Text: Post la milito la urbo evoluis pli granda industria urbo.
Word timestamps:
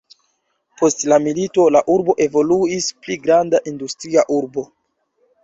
Post 0.81 1.03
la 1.11 1.19
milito 1.25 1.65
la 1.75 1.81
urbo 1.97 2.15
evoluis 2.25 2.89
pli 3.05 3.19
granda 3.27 3.61
industria 3.75 4.27
urbo. 4.41 4.67